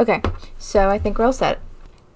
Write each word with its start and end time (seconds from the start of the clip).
Okay, 0.00 0.22
so 0.56 0.88
I 0.88 0.98
think 0.98 1.18
we're 1.18 1.26
all 1.26 1.32
set. 1.34 1.60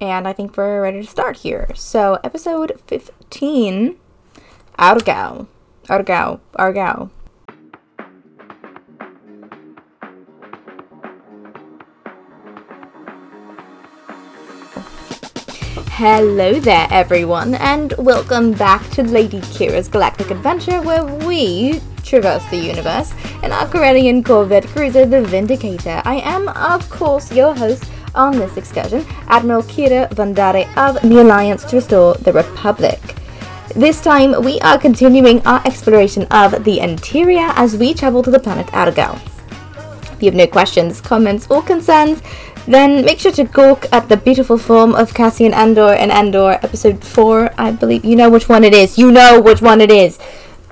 And 0.00 0.27
I 0.27 0.33
think 0.33 0.56
we're 0.56 0.81
ready 0.81 1.02
to 1.02 1.06
start 1.06 1.36
here. 1.36 1.68
So, 1.75 2.18
episode 2.25 2.80
15 2.87 3.96
Aargau. 4.79 5.46
Aargau. 5.91 6.41
Aargau. 6.58 7.10
Hello 15.91 16.59
there, 16.59 16.89
everyone, 16.91 17.55
and 17.57 17.93
welcome 17.98 18.53
back 18.53 18.89
to 18.93 19.03
Lady 19.03 19.41
Qi'ra's 19.41 19.89
Galactic 19.89 20.30
Adventure, 20.30 20.80
where 20.80 21.05
we 21.05 21.82
traverse 22.05 22.45
the 22.50 22.57
universe 22.57 23.12
in 23.43 23.50
our 23.50 23.66
Corellian 23.66 24.25
Corvette 24.25 24.66
cruiser, 24.66 25.07
the 25.07 25.23
Vindicator. 25.23 26.02
I 26.05 26.16
am, 26.16 26.48
of 26.48 26.88
course, 26.91 27.32
your 27.32 27.55
host 27.55 27.84
on 28.14 28.38
this 28.38 28.57
excursion, 28.57 29.05
Admiral 29.29 29.62
Kira 29.62 30.09
Vandare 30.10 30.69
of 30.77 31.02
the 31.02 31.20
Alliance 31.20 31.65
to 31.65 31.77
Restore 31.77 32.15
the 32.15 32.32
Republic. 32.32 33.01
This 33.74 34.01
time, 34.01 34.41
we 34.45 34.60
are 34.60 34.79
continuing 34.79 35.45
our 35.46 35.60
exploration 35.66 36.24
of 36.30 36.62
the 36.62 36.79
interior 36.79 37.51
as 37.56 37.77
we 37.77 37.93
travel 37.93 38.23
to 38.23 38.30
the 38.30 38.38
planet 38.38 38.66
Aargau. 38.68 39.18
If 40.12 40.23
you 40.23 40.27
have 40.27 40.37
no 40.37 40.46
questions, 40.46 41.01
comments, 41.01 41.48
or 41.51 41.60
concerns, 41.60 42.23
then 42.68 43.05
make 43.05 43.18
sure 43.18 43.32
to 43.32 43.45
gawk 43.45 43.87
at 43.93 44.09
the 44.09 44.16
beautiful 44.16 44.59
form 44.59 44.95
of 44.95 45.12
Cassian 45.12 45.52
Andor 45.52 45.93
in 45.95 46.10
Andor, 46.10 46.52
episode 46.62 47.05
4, 47.05 47.52
I 47.59 47.73
believe. 47.73 48.05
You 48.05 48.15
know 48.16 48.30
which 48.30 48.48
one 48.48 48.62
it 48.62 48.73
is. 48.73 48.96
You 48.96 49.10
know 49.10 49.41
which 49.41 49.60
one 49.60 49.80
it 49.80 49.91
is. 49.91 50.18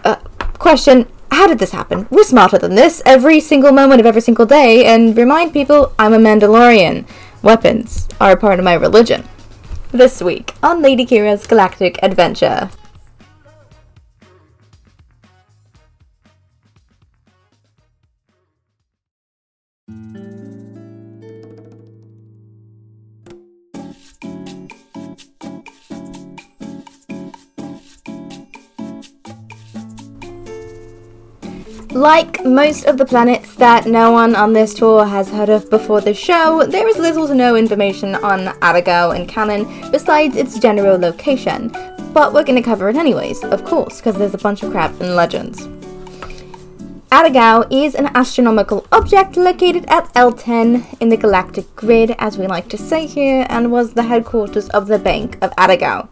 Uh, 0.04 0.16
question 0.58 1.06
How 1.32 1.46
did 1.46 1.58
this 1.58 1.72
happen? 1.72 2.06
We're 2.10 2.24
smarter 2.24 2.58
than 2.58 2.74
this 2.74 3.00
every 3.06 3.40
single 3.40 3.72
moment 3.72 4.00
of 4.00 4.06
every 4.06 4.20
single 4.20 4.44
day, 4.44 4.84
and 4.84 5.16
remind 5.16 5.54
people 5.54 5.94
I'm 5.98 6.12
a 6.12 6.18
Mandalorian. 6.18 7.06
Weapons 7.40 8.06
are 8.20 8.32
a 8.32 8.36
part 8.36 8.58
of 8.58 8.66
my 8.66 8.74
religion. 8.74 9.24
This 9.92 10.20
week 10.20 10.52
on 10.62 10.82
Lady 10.82 11.06
Qi'ra's 11.06 11.46
Galactic 11.46 11.98
Adventure. 12.02 12.68
Like 31.94 32.42
most 32.42 32.86
of 32.86 32.96
the 32.96 33.04
planets 33.04 33.54
that 33.56 33.84
no 33.84 34.12
one 34.12 34.34
on 34.34 34.54
this 34.54 34.72
tour 34.72 35.04
has 35.04 35.28
heard 35.28 35.50
of 35.50 35.68
before 35.68 36.00
the 36.00 36.14
show, 36.14 36.64
there 36.66 36.88
is 36.88 36.96
little 36.96 37.26
to 37.26 37.34
no 37.34 37.54
information 37.54 38.14
on 38.14 38.46
Aragao 38.60 39.14
and 39.14 39.28
canon 39.28 39.66
besides 39.90 40.34
its 40.34 40.58
general 40.58 40.98
location. 40.98 41.68
But 42.14 42.32
we're 42.32 42.44
going 42.44 42.56
to 42.56 42.62
cover 42.62 42.88
it 42.88 42.96
anyways, 42.96 43.44
of 43.44 43.66
course, 43.66 43.98
because 43.98 44.16
there's 44.16 44.32
a 44.32 44.38
bunch 44.38 44.62
of 44.62 44.70
crap 44.70 44.98
in 45.02 45.14
legends. 45.14 45.68
Aragao 47.10 47.70
is 47.70 47.94
an 47.94 48.06
astronomical 48.14 48.86
object 48.90 49.36
located 49.36 49.84
at 49.88 50.10
L10 50.14 50.98
in 51.02 51.10
the 51.10 51.16
galactic 51.18 51.76
grid, 51.76 52.14
as 52.18 52.38
we 52.38 52.46
like 52.46 52.70
to 52.70 52.78
say 52.78 53.06
here, 53.06 53.46
and 53.50 53.70
was 53.70 53.92
the 53.92 54.04
headquarters 54.04 54.70
of 54.70 54.86
the 54.86 54.98
Bank 54.98 55.36
of 55.42 55.54
Aragao. 55.56 56.08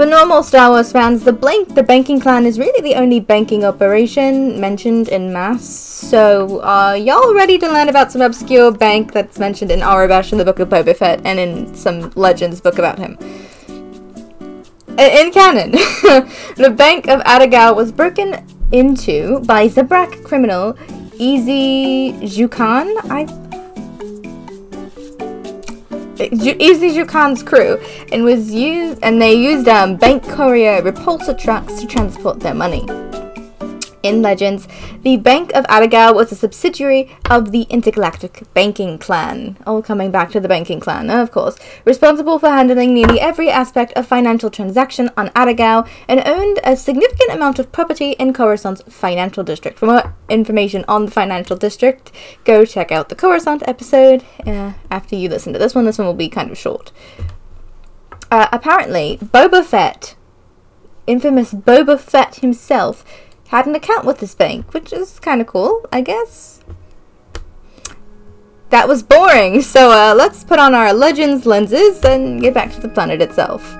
For 0.00 0.06
normal 0.06 0.42
Star 0.42 0.70
Wars 0.70 0.92
fans, 0.92 1.24
the 1.24 1.32
Blank, 1.34 1.74
the 1.74 1.82
banking 1.82 2.20
clan 2.20 2.46
is 2.46 2.58
really 2.58 2.80
the 2.80 2.94
only 2.94 3.20
banking 3.20 3.66
operation 3.66 4.58
mentioned 4.58 5.08
in 5.08 5.30
mass. 5.30 5.62
So, 5.62 6.62
are 6.62 6.96
y'all 6.96 7.34
ready 7.34 7.58
to 7.58 7.66
learn 7.66 7.90
about 7.90 8.10
some 8.10 8.22
obscure 8.22 8.72
bank 8.72 9.12
that's 9.12 9.38
mentioned 9.38 9.70
in 9.70 9.80
Aurebesh 9.80 10.32
in 10.32 10.38
the 10.38 10.44
Book 10.46 10.58
of 10.58 10.70
Boba 10.70 10.96
Fett 10.96 11.20
and 11.26 11.38
in 11.38 11.74
some 11.74 12.10
Legends 12.14 12.62
book 12.62 12.78
about 12.78 12.98
him? 12.98 13.18
In 14.96 15.30
canon, 15.32 15.72
the 16.56 16.72
Bank 16.74 17.06
of 17.06 17.20
Aragao 17.24 17.76
was 17.76 17.92
broken 17.92 18.42
into 18.72 19.40
by 19.40 19.68
Zabrak 19.68 20.24
criminal 20.24 20.78
Easy 21.18 22.12
Jukan. 22.22 22.96
I 23.10 23.49
Easy 26.20 26.90
Jukan's 26.90 27.42
crew, 27.42 27.78
and 28.12 28.24
was 28.24 28.52
used, 28.52 28.98
and 29.02 29.20
they 29.20 29.34
used 29.34 29.68
um, 29.68 29.96
bank 29.96 30.22
courier 30.24 30.82
repulsor 30.82 31.38
trucks 31.38 31.80
to 31.80 31.86
transport 31.86 32.40
their 32.40 32.54
money. 32.54 32.86
In 34.02 34.22
Legends, 34.22 34.66
the 35.02 35.18
Bank 35.18 35.52
of 35.52 35.66
Aragao 35.66 36.14
was 36.14 36.32
a 36.32 36.34
subsidiary 36.34 37.14
of 37.28 37.52
the 37.52 37.62
Intergalactic 37.64 38.42
Banking 38.54 38.96
Clan. 38.96 39.58
All 39.66 39.82
coming 39.82 40.10
back 40.10 40.30
to 40.30 40.40
the 40.40 40.48
Banking 40.48 40.80
Clan, 40.80 41.10
of 41.10 41.30
course. 41.30 41.58
Responsible 41.84 42.38
for 42.38 42.48
handling 42.48 42.94
nearly 42.94 43.20
every 43.20 43.50
aspect 43.50 43.92
of 43.94 44.06
financial 44.06 44.48
transaction 44.48 45.10
on 45.18 45.28
Aragao 45.30 45.86
and 46.08 46.26
owned 46.26 46.60
a 46.64 46.76
significant 46.76 47.30
amount 47.30 47.58
of 47.58 47.72
property 47.72 48.12
in 48.12 48.32
Coruscant's 48.32 48.82
financial 48.82 49.44
district. 49.44 49.78
For 49.78 49.86
more 49.86 50.14
information 50.30 50.84
on 50.88 51.04
the 51.04 51.10
financial 51.10 51.56
district, 51.56 52.10
go 52.44 52.64
check 52.64 52.90
out 52.90 53.10
the 53.10 53.14
Coruscant 53.14 53.62
episode 53.68 54.24
uh, 54.46 54.72
after 54.90 55.14
you 55.14 55.28
listen 55.28 55.52
to 55.52 55.58
this 55.58 55.74
one. 55.74 55.84
This 55.84 55.98
one 55.98 56.06
will 56.06 56.14
be 56.14 56.30
kind 56.30 56.50
of 56.50 56.56
short. 56.56 56.90
Uh, 58.30 58.48
apparently, 58.50 59.18
Boba 59.22 59.62
Fett, 59.62 60.16
infamous 61.06 61.52
Boba 61.52 62.00
Fett 62.00 62.36
himself, 62.36 63.04
had 63.50 63.66
an 63.66 63.74
account 63.74 64.04
with 64.04 64.18
this 64.18 64.34
bank, 64.34 64.72
which 64.72 64.92
is 64.92 65.18
kind 65.18 65.40
of 65.40 65.46
cool, 65.48 65.84
I 65.92 66.02
guess. 66.02 66.60
That 68.70 68.86
was 68.86 69.02
boring, 69.02 69.60
so 69.74 69.90
uh, 69.90 70.14
let's 70.14 70.44
put 70.44 70.60
on 70.60 70.72
our 70.72 70.92
Legends 70.92 71.46
lenses 71.46 72.04
and 72.04 72.40
get 72.40 72.54
back 72.54 72.72
to 72.72 72.80
the 72.80 72.88
planet 72.88 73.20
itself. 73.20 73.76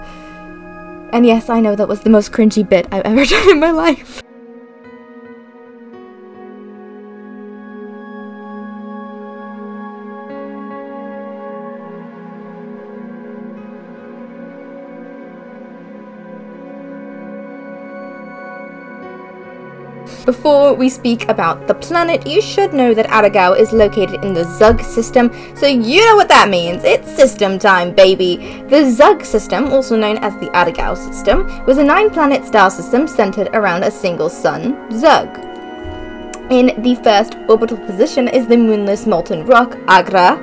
And 1.13 1.25
yes, 1.25 1.49
I 1.49 1.61
know 1.61 1.77
that 1.77 1.87
was 1.87 2.01
the 2.01 2.11
most 2.11 2.33
cringy 2.33 2.69
bit 2.69 2.89
I've 2.91 3.05
ever 3.05 3.25
done 3.35 3.51
in 3.51 3.61
my 3.61 3.71
life. 3.71 4.23
Before 20.25 20.75
we 20.75 20.89
speak 20.89 21.29
about 21.29 21.67
the 21.67 21.75
planet, 21.75 22.27
you 22.27 22.41
should 22.41 22.73
know 22.73 22.95
that 22.95 23.07
Aragao 23.07 23.59
is 23.59 23.73
located 23.73 24.25
in 24.25 24.35
the 24.35 24.45
Zug 24.45 24.81
system, 24.83 25.31
so 25.57 25.67
you 25.67 26.05
know 26.07 26.17
what 26.17 26.29
that 26.29 26.49
means. 26.49 26.85
It's 26.85 27.15
system 27.15 27.59
time, 27.59 27.95
baby. 27.95 28.63
The 28.69 28.91
Zug 28.91 29.25
system, 29.25 29.73
also 29.73 29.97
known 29.97 30.19
as 30.19 30.35
the 30.35 30.47
Aragao 30.49 30.97
system, 30.97 31.65
was 31.67 31.79
a 31.79 31.85
nine 31.85 32.11
planet 32.11 32.45
star 32.45 32.71
system 32.71 33.07
centered 33.07 33.49
around 33.55 33.85
a 33.85 33.91
single 33.91 34.29
sun, 34.29 34.91
Zug. 34.93 35.29
In 36.51 36.83
the 36.83 36.97
first 37.05 37.37
orbital 37.49 37.79
position 37.79 38.27
is 38.27 38.47
the 38.47 38.57
moonless 38.57 39.07
molten 39.07 39.47
rock, 39.47 39.79
Agra. 39.87 40.37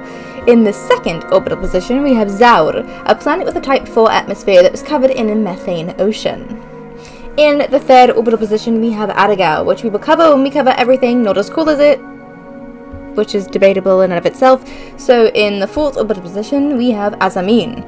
In 0.48 0.64
the 0.64 0.72
second 0.72 1.26
orbital 1.26 1.58
position, 1.58 2.02
we 2.02 2.14
have 2.14 2.30
Zaur, 2.30 2.88
a 3.06 3.14
planet 3.14 3.46
with 3.46 3.58
a 3.58 3.62
Type 3.62 3.86
4 3.86 4.10
atmosphere 4.10 4.64
that 4.64 4.72
was 4.72 4.82
covered 4.82 5.12
in 5.12 5.30
a 5.30 5.36
methane 5.36 5.94
ocean. 6.00 6.64
In 7.38 7.60
the 7.70 7.80
third 7.80 8.10
orbital 8.10 8.40
position, 8.40 8.82
we 8.82 8.92
have 8.94 9.10
Aragao, 9.12 9.64
which 9.64 9.84
we 9.84 9.92
will 9.92 10.00
cover 10.00 10.34
when 10.34 10.42
we 10.42 10.50
cover 10.50 10.72
everything, 10.72 11.22
not 11.22 11.38
as 11.38 11.52
cool 11.52 11.70
as 11.70 11.80
it, 11.80 11.98
which 13.14 13.36
is 13.36 13.46
debatable 13.46 14.02
in 14.02 14.12
and 14.12 14.18
of 14.18 14.26
itself. 14.26 14.68
So, 14.98 15.28
in 15.28 15.60
the 15.60 15.68
fourth 15.68 15.98
orbital 15.98 16.24
position, 16.24 16.78
we 16.78 16.90
have 16.90 17.14
Azamin. 17.20 17.86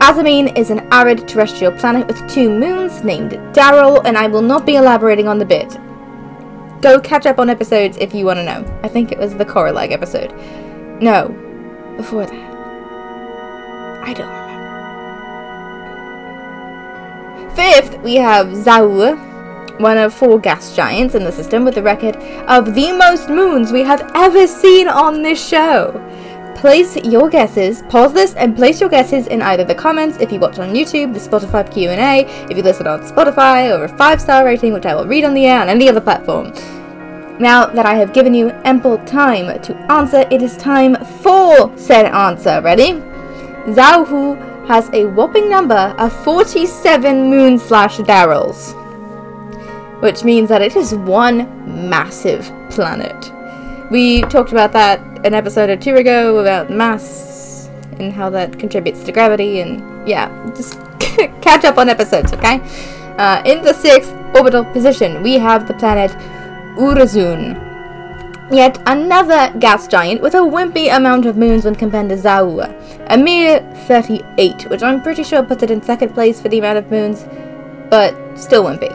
Azamin 0.00 0.54
is 0.56 0.68
an 0.68 0.86
arid 0.92 1.26
terrestrial 1.26 1.72
planet 1.72 2.06
with 2.08 2.30
two 2.30 2.50
moons 2.50 3.02
named 3.02 3.32
Daryl, 3.54 4.02
and 4.04 4.18
I 4.18 4.26
will 4.26 4.42
not 4.42 4.66
be 4.66 4.76
elaborating 4.76 5.28
on 5.28 5.38
the 5.38 5.46
bit. 5.46 5.78
Go 6.82 7.00
catch 7.00 7.24
up 7.24 7.38
on 7.38 7.48
episodes 7.48 7.96
if 7.96 8.14
you 8.14 8.26
want 8.26 8.36
to 8.38 8.44
know. 8.44 8.80
I 8.82 8.88
think 8.88 9.12
it 9.12 9.18
was 9.18 9.34
the 9.34 9.46
Coralag 9.46 9.92
episode. 9.92 10.32
No, 11.00 11.28
before 11.96 12.26
that. 12.26 12.50
I 14.04 14.12
don't 14.12 14.28
remember. 14.28 14.49
Fifth, 17.54 17.98
we 18.02 18.14
have 18.14 18.48
Zau, 18.48 19.80
one 19.80 19.98
of 19.98 20.14
four 20.14 20.38
gas 20.38 20.76
giants 20.76 21.14
in 21.14 21.24
the 21.24 21.32
system 21.32 21.64
with 21.64 21.76
a 21.78 21.82
record 21.82 22.16
of 22.48 22.74
the 22.74 22.92
most 22.92 23.28
moons 23.28 23.72
we 23.72 23.82
have 23.82 24.10
ever 24.14 24.46
seen 24.46 24.86
on 24.88 25.22
this 25.22 25.44
show. 25.44 25.92
Place 26.54 26.96
your 26.96 27.30
guesses, 27.30 27.82
pause 27.88 28.12
this 28.12 28.34
and 28.34 28.54
place 28.54 28.80
your 28.80 28.90
guesses 28.90 29.26
in 29.26 29.40
either 29.40 29.64
the 29.64 29.74
comments 29.74 30.18
if 30.18 30.30
you 30.30 30.38
watch 30.38 30.58
on 30.58 30.74
YouTube, 30.74 31.14
the 31.14 31.20
Spotify 31.20 31.70
Q&A, 31.72 32.26
if 32.50 32.56
you 32.56 32.62
listen 32.62 32.86
on 32.86 33.00
Spotify, 33.00 33.76
or 33.76 33.84
a 33.84 33.88
5-star 33.88 34.44
rating 34.44 34.74
which 34.74 34.84
I 34.86 34.94
will 34.94 35.06
read 35.06 35.24
on 35.24 35.34
the 35.34 35.46
air 35.46 35.60
on 35.60 35.68
any 35.68 35.88
other 35.88 36.00
platform. 36.00 36.52
Now 37.40 37.64
that 37.66 37.86
I 37.86 37.94
have 37.94 38.12
given 38.12 38.34
you 38.34 38.50
ample 38.64 38.98
time 39.06 39.62
to 39.62 39.74
answer, 39.90 40.26
it 40.30 40.42
is 40.42 40.58
time 40.58 41.02
for 41.22 41.76
said 41.78 42.04
answer. 42.04 42.60
Ready? 42.60 42.92
Zauhu 43.72 44.49
has 44.70 44.88
a 44.92 45.04
whopping 45.06 45.50
number 45.50 45.92
of 45.98 46.12
47 46.22 47.28
moon 47.28 47.58
slash 47.58 47.96
Daryls, 47.96 48.70
which 50.00 50.22
means 50.22 50.48
that 50.48 50.62
it 50.62 50.76
is 50.76 50.94
one 50.94 51.90
massive 51.90 52.52
planet. 52.70 53.32
We 53.90 54.20
talked 54.22 54.52
about 54.52 54.70
that 54.74 55.00
an 55.26 55.34
episode 55.34 55.70
or 55.70 55.76
two 55.76 55.96
ago 55.96 56.38
about 56.38 56.70
mass 56.70 57.68
and 57.98 58.12
how 58.12 58.30
that 58.30 58.60
contributes 58.60 59.02
to 59.02 59.10
gravity, 59.10 59.58
and 59.58 60.08
yeah, 60.08 60.28
just 60.54 60.78
catch 61.42 61.64
up 61.64 61.76
on 61.76 61.88
episodes, 61.88 62.32
okay? 62.32 62.60
Uh, 63.18 63.42
in 63.44 63.62
the 63.62 63.72
sixth 63.72 64.14
orbital 64.36 64.64
position, 64.66 65.20
we 65.20 65.34
have 65.34 65.66
the 65.66 65.74
planet 65.74 66.12
Urazoon. 66.78 67.69
Yet 68.50 68.82
another 68.86 69.56
gas 69.60 69.86
giant 69.86 70.22
with 70.22 70.34
a 70.34 70.38
wimpy 70.38 70.94
amount 70.94 71.24
of 71.24 71.36
moons 71.36 71.64
when 71.64 71.76
compared 71.76 72.08
to 72.08 72.16
Zaua, 72.16 72.74
a 73.08 73.16
mere 73.16 73.60
38, 73.86 74.68
which 74.68 74.82
I'm 74.82 75.00
pretty 75.02 75.22
sure 75.22 75.42
puts 75.44 75.62
it 75.62 75.70
in 75.70 75.80
second 75.80 76.14
place 76.14 76.40
for 76.40 76.48
the 76.48 76.58
amount 76.58 76.78
of 76.78 76.90
moons, 76.90 77.26
but 77.90 78.16
still 78.36 78.64
wimpy. 78.64 78.90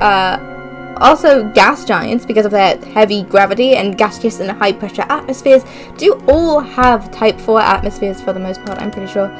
Uh, 0.00 0.94
also, 0.98 1.50
gas 1.52 1.86
giants, 1.86 2.26
because 2.26 2.44
of 2.44 2.52
their 2.52 2.76
heavy 2.86 3.22
gravity 3.22 3.76
and 3.76 3.96
gaseous 3.96 4.40
and 4.40 4.50
high 4.50 4.72
pressure 4.72 5.06
atmospheres, 5.08 5.64
do 5.96 6.22
all 6.28 6.60
have 6.60 7.10
Type 7.10 7.40
4 7.40 7.60
atmospheres 7.60 8.20
for 8.20 8.34
the 8.34 8.40
most 8.40 8.62
part, 8.64 8.78
I'm 8.78 8.90
pretty 8.90 9.10
sure. 9.10 9.30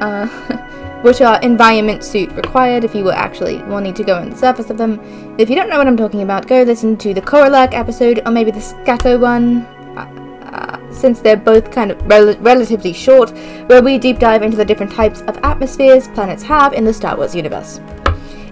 Uh, 0.00 0.26
which 1.02 1.20
are 1.20 1.40
environment 1.40 2.04
suit 2.04 2.30
required 2.32 2.84
if 2.84 2.94
you 2.94 3.04
were 3.04 3.12
actually 3.12 3.62
wanting 3.64 3.94
to 3.94 4.04
go 4.04 4.16
on 4.16 4.30
the 4.30 4.36
surface 4.36 4.70
of 4.70 4.76
them. 4.76 5.00
If 5.38 5.48
you 5.48 5.56
don't 5.56 5.70
know 5.70 5.78
what 5.78 5.86
I'm 5.86 5.96
talking 5.96 6.22
about, 6.22 6.46
go 6.46 6.62
listen 6.62 6.96
to 6.98 7.14
the 7.14 7.22
Korolak 7.22 7.72
episode 7.72 8.20
or 8.26 8.32
maybe 8.32 8.50
the 8.50 8.60
Scato 8.60 9.18
one, 9.18 9.62
uh, 9.96 10.40
uh, 10.52 10.92
since 10.92 11.20
they're 11.20 11.36
both 11.36 11.70
kind 11.70 11.90
of 11.90 12.02
rel- 12.06 12.36
relatively 12.38 12.92
short, 12.92 13.30
where 13.68 13.82
we 13.82 13.98
deep 13.98 14.18
dive 14.18 14.42
into 14.42 14.56
the 14.56 14.64
different 14.64 14.92
types 14.92 15.22
of 15.22 15.36
atmospheres 15.38 16.08
planets 16.08 16.42
have 16.42 16.72
in 16.72 16.84
the 16.84 16.92
Star 16.92 17.16
Wars 17.16 17.34
universe. 17.34 17.80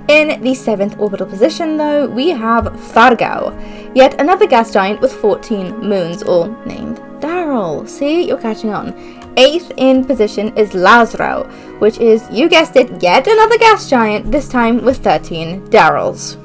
In 0.09 0.41
the 0.41 0.55
seventh 0.55 0.99
orbital 0.99 1.27
position, 1.27 1.77
though, 1.77 2.07
we 2.09 2.31
have 2.31 2.65
Thargao, 2.65 3.95
yet 3.95 4.19
another 4.19 4.47
gas 4.47 4.73
giant 4.73 5.03
with 5.03 5.13
14 5.13 5.81
moons, 5.81 6.23
all 6.23 6.49
named 6.65 6.97
Daryl. 7.21 7.87
See, 7.87 8.27
you're 8.27 8.41
catching 8.41 8.73
on. 8.73 9.18
Eighth 9.39 9.71
in 9.77 10.05
position 10.05 10.53
is 10.57 10.71
Lazrau, 10.71 11.47
which 11.79 11.99
is, 11.99 12.29
you 12.29 12.49
guessed 12.49 12.75
it, 12.75 13.01
yet 13.01 13.25
another 13.29 13.57
gas 13.57 13.89
giant, 13.89 14.33
this 14.33 14.49
time 14.49 14.85
with 14.85 14.97
13 14.99 15.69
Daryls. 15.69 16.37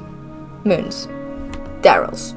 Moons. 0.64 1.08
Daryls. 1.82 2.34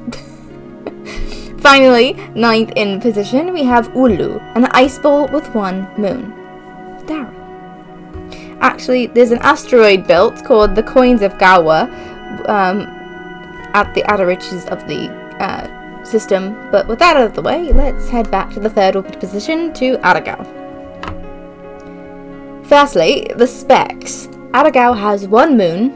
Finally, 1.60 2.14
ninth 2.34 2.72
in 2.74 3.00
position, 3.00 3.52
we 3.52 3.62
have 3.62 3.94
Ulu, 3.94 4.40
an 4.56 4.64
ice 4.72 4.98
ball 4.98 5.28
with 5.28 5.48
one 5.54 5.88
moon. 5.96 6.32
Daryl. 7.06 7.38
Actually, 8.60 9.06
there's 9.06 9.30
an 9.30 9.38
asteroid 9.42 10.08
belt 10.08 10.44
called 10.44 10.74
the 10.74 10.82
Coins 10.82 11.22
of 11.22 11.38
Gawa 11.38 11.82
um, 12.48 12.80
at 13.74 13.94
the 13.94 14.04
outer 14.10 14.26
reaches 14.26 14.66
of 14.66 14.84
the 14.88 15.08
uh, 15.38 15.77
system. 16.08 16.70
But 16.70 16.88
with 16.88 16.98
that 16.98 17.16
out 17.16 17.26
of 17.26 17.34
the 17.34 17.42
way, 17.42 17.72
let's 17.72 18.08
head 18.08 18.30
back 18.30 18.52
to 18.54 18.60
the 18.60 18.70
third 18.70 18.96
orbit 18.96 19.20
position 19.20 19.72
to 19.74 19.98
Aragao. 19.98 20.44
Firstly, 22.66 23.30
the 23.36 23.46
specs. 23.46 24.26
Aragao 24.52 24.98
has 24.98 25.28
one 25.28 25.56
moon, 25.56 25.92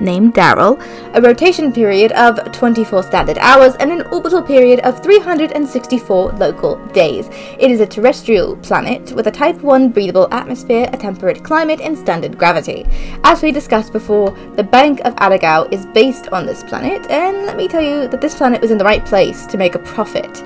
named 0.00 0.34
Daryl, 0.34 0.80
a 1.14 1.20
rotation 1.20 1.72
period 1.72 2.12
of 2.12 2.52
24 2.52 3.02
standard 3.02 3.38
hours, 3.38 3.74
and 3.76 3.90
an 3.92 4.02
orbital 4.08 4.42
period 4.42 4.80
of 4.80 5.02
364 5.02 6.32
local 6.32 6.76
days. 6.88 7.28
It 7.58 7.70
is 7.70 7.80
a 7.80 7.86
terrestrial 7.86 8.56
planet 8.56 9.12
with 9.12 9.26
a 9.26 9.30
Type 9.30 9.60
1 9.60 9.90
breathable 9.90 10.28
atmosphere, 10.32 10.88
a 10.92 10.96
temperate 10.96 11.44
climate, 11.44 11.80
and 11.80 11.96
standard 11.96 12.38
gravity. 12.38 12.86
As 13.24 13.42
we 13.42 13.52
discussed 13.52 13.92
before, 13.92 14.30
the 14.56 14.64
Bank 14.64 15.00
of 15.00 15.14
Aragao 15.16 15.72
is 15.72 15.86
based 15.86 16.28
on 16.28 16.46
this 16.46 16.62
planet, 16.64 17.10
and 17.10 17.46
let 17.46 17.56
me 17.56 17.68
tell 17.68 17.82
you 17.82 18.08
that 18.08 18.20
this 18.20 18.34
planet 18.34 18.60
was 18.60 18.70
in 18.70 18.78
the 18.78 18.84
right 18.84 19.04
place 19.04 19.46
to 19.46 19.58
make 19.58 19.74
a 19.74 19.80
profit. 19.80 20.42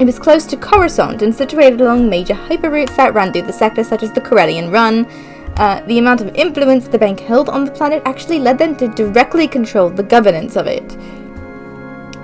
It 0.00 0.04
was 0.04 0.18
close 0.20 0.46
to 0.46 0.56
Coruscant 0.56 1.22
and 1.22 1.34
situated 1.34 1.80
along 1.80 2.08
major 2.08 2.34
hyperroutes 2.34 2.94
that 2.94 3.14
ran 3.14 3.32
through 3.32 3.42
the 3.42 3.52
sector, 3.52 3.82
such 3.82 4.04
as 4.04 4.12
the 4.12 4.20
Corellian 4.20 4.70
Run, 4.70 5.08
uh, 5.58 5.80
the 5.86 5.98
amount 5.98 6.20
of 6.20 6.34
influence 6.34 6.88
the 6.88 6.98
bank 6.98 7.20
held 7.20 7.48
on 7.48 7.64
the 7.64 7.70
planet 7.70 8.02
actually 8.04 8.38
led 8.38 8.58
them 8.58 8.76
to 8.76 8.88
directly 8.88 9.48
control 9.48 9.90
the 9.90 10.02
governance 10.02 10.56
of 10.56 10.66
it. 10.66 10.96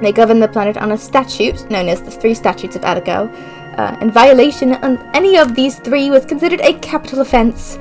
They 0.01 0.13
governed 0.13 0.43
the 0.43 0.49
planet 0.49 0.77
on 0.77 0.93
a 0.93 0.99
statute 0.99 1.69
known 1.71 1.89
as 1.89 2.03
the 2.03 2.11
Three 2.11 2.35
Statutes 2.35 2.77
of 2.77 2.83
Aragao, 2.83 3.33
uh, 3.79 3.97
and 4.01 4.13
violation 4.13 4.73
on 4.75 4.99
any 5.15 5.37
of 5.37 5.55
these 5.55 5.79
three 5.81 6.11
was 6.11 6.25
considered 6.25 6.61
a 6.61 6.79
capital 6.79 7.21
offense, 7.21 7.79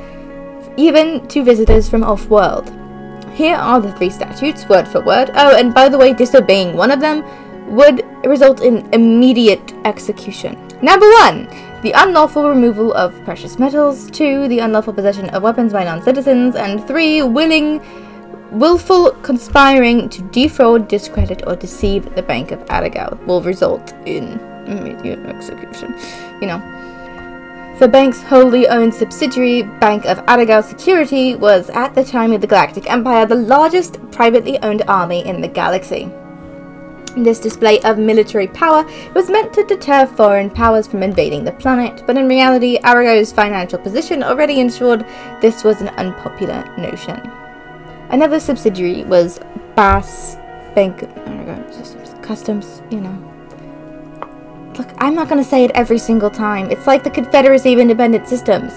even 0.78 1.28
to 1.28 1.44
visitors 1.44 1.90
from 1.90 2.04
off 2.04 2.28
world. 2.28 2.72
Here 3.34 3.56
are 3.56 3.82
the 3.82 3.92
three 3.94 4.10
statutes, 4.10 4.68
word 4.70 4.88
for 4.88 5.02
word. 5.02 5.32
Oh, 5.36 5.56
and 5.56 5.74
by 5.74 5.90
the 5.90 5.98
way, 5.98 6.14
disobeying 6.14 6.76
one 6.76 6.92
of 6.92 7.00
them 7.00 7.24
would 7.76 8.03
result 8.30 8.62
in 8.62 8.88
immediate 8.94 9.74
execution. 9.86 10.58
Number 10.81 11.10
one, 11.10 11.48
the 11.81 11.92
unlawful 11.96 12.48
removal 12.48 12.94
of 12.94 13.14
precious 13.24 13.60
metals, 13.60 14.10
2. 14.12 14.48
the 14.48 14.60
unlawful 14.60 14.94
possession 14.94 15.30
of 15.30 15.44
weapons 15.44 15.74
by 15.74 15.84
non-citizens, 15.84 16.56
and 16.56 16.86
3. 16.88 17.24
willing 17.24 17.81
willful 18.52 19.12
conspiring 19.24 20.08
to 20.10 20.22
defraud, 20.30 20.88
discredit, 20.88 21.44
or 21.48 21.56
deceive 21.56 22.14
the 22.16 22.22
Bank 22.22 22.52
of 22.52 22.60
Aragao 22.66 23.18
will 23.25 23.42
result 23.42 23.94
in 24.06 24.40
immediate 24.68 25.19
execution. 25.26 25.94
You 26.42 26.48
know. 26.48 26.80
The 27.80 27.88
bank's 27.88 28.22
wholly 28.22 28.68
owned 28.68 28.94
subsidiary, 28.94 29.64
Bank 29.64 30.06
of 30.06 30.19
Aragao 30.28 30.64
Security, 30.64 31.36
was 31.36 31.72
at 31.72 31.96
the 31.96 32.04
time 32.04 32.31
of 32.31 32.40
the 32.40 32.48
Galactic 32.48 32.90
Empire 32.90 33.26
the 33.26 33.36
largest 33.36 34.00
privately 34.12 34.60
owned 34.60 34.84
army 34.88 35.26
in 35.26 35.42
the 35.42 35.48
galaxy. 35.48 36.10
This 37.15 37.39
display 37.39 37.80
of 37.81 37.98
military 37.98 38.48
power 38.48 38.83
was 39.13 39.30
meant 39.30 39.54
to 39.54 39.63
deter 39.65 40.06
foreign 40.06 40.50
powers 40.50 40.88
from 40.88 41.04
invading 41.04 41.44
the 41.44 41.51
planet, 41.51 42.04
but 42.07 42.18
in 42.18 42.27
reality, 42.27 42.80
Arago's 42.83 43.31
financial 43.31 43.77
position 43.77 44.24
already 44.24 44.60
ensured 44.60 45.06
this 45.39 45.63
was 45.63 45.81
an 45.81 45.89
unpopular 45.89 46.63
notion. 46.77 47.19
Another 48.10 48.39
subsidiary 48.39 49.04
was 49.04 49.39
Bass 49.75 50.36
Bank 50.74 51.04
Arago 51.27 51.71
Systems 51.71 52.15
Customs, 52.25 52.81
you 52.89 53.01
know. 53.01 53.30
Look, 54.77 54.89
I'm 54.98 55.13
not 55.13 55.30
gonna 55.30 55.44
say 55.44 55.63
it 55.63 55.71
every 55.75 56.00
single 56.00 56.31
time. 56.31 56.71
It's 56.71 56.88
like 56.88 57.04
the 57.04 57.12
Confederacy 57.12 57.74
of 57.74 57.80
Independent 57.80 58.27
Systems. 58.27 58.74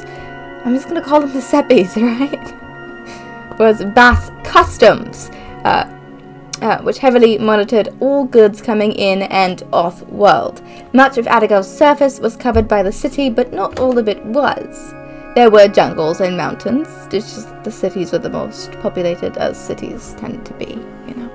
I'm 0.64 0.74
just 0.74 0.88
gonna 0.88 1.02
call 1.02 1.20
them 1.20 1.32
the 1.32 1.40
SEPIs, 1.40 1.96
right? 1.96 2.66
was 3.58 3.82
Bass 3.84 4.30
Customs. 4.44 5.30
Uh, 5.64 5.90
uh, 6.62 6.80
which 6.82 6.98
heavily 6.98 7.38
monitored 7.38 7.94
all 8.00 8.24
goods 8.24 8.60
coming 8.62 8.92
in 8.92 9.22
and 9.22 9.62
off 9.72 10.02
world. 10.08 10.62
Much 10.92 11.18
of 11.18 11.26
Aragao's 11.26 11.68
surface 11.68 12.20
was 12.20 12.36
covered 12.36 12.68
by 12.68 12.82
the 12.82 12.92
city, 12.92 13.30
but 13.30 13.52
not 13.52 13.78
all 13.78 13.98
of 13.98 14.08
it 14.08 14.24
was. 14.26 14.94
There 15.34 15.50
were 15.50 15.68
jungles 15.68 16.20
and 16.20 16.36
mountains, 16.36 16.88
just 17.10 17.46
the 17.62 17.70
cities 17.70 18.12
were 18.12 18.18
the 18.18 18.30
most 18.30 18.72
populated, 18.80 19.36
as 19.36 19.58
cities 19.58 20.14
tend 20.16 20.46
to 20.46 20.54
be, 20.54 20.78
you 21.06 21.14
know. 21.14 21.30